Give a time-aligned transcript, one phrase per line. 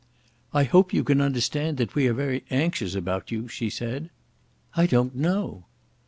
[0.51, 4.09] "I hope you can understand that we are very anxious about you," she said.
[4.75, 5.65] "I don't know."